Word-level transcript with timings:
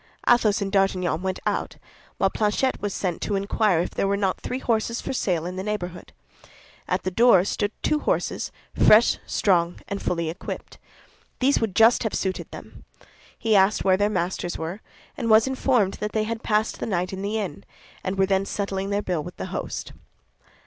Athos 0.27 0.63
and 0.63 0.71
D'Artagnan 0.71 1.21
went 1.21 1.39
out, 1.45 1.77
while 2.17 2.31
Planchet 2.31 2.81
was 2.81 2.91
sent 2.91 3.21
to 3.21 3.35
inquire 3.35 3.81
if 3.81 3.91
there 3.91 4.07
were 4.07 4.17
not 4.17 4.41
three 4.41 4.57
horses 4.57 4.99
for 4.99 5.13
sale 5.13 5.45
in 5.45 5.57
the 5.57 5.63
neighborhood. 5.63 6.11
At 6.87 7.03
the 7.03 7.11
door 7.11 7.45
stood 7.45 7.71
two 7.83 7.99
horses, 7.99 8.51
fresh, 8.75 9.19
strong, 9.27 9.79
and 9.87 10.01
fully 10.01 10.27
equipped. 10.31 10.79
These 11.37 11.61
would 11.61 11.75
just 11.75 12.01
have 12.01 12.15
suited 12.15 12.49
them. 12.49 12.83
He 13.37 13.55
asked 13.55 13.83
where 13.83 13.95
their 13.95 14.09
masters 14.09 14.57
were, 14.57 14.81
and 15.15 15.29
was 15.29 15.45
informed 15.45 15.93
that 15.99 16.13
they 16.13 16.23
had 16.23 16.41
passed 16.41 16.79
the 16.79 16.87
night 16.87 17.13
in 17.13 17.21
the 17.21 17.37
inn, 17.37 17.63
and 18.03 18.17
were 18.17 18.25
then 18.25 18.47
settling 18.47 18.89
their 18.89 19.03
bill 19.03 19.21
with 19.21 19.37
the 19.37 19.45
host. 19.53 19.93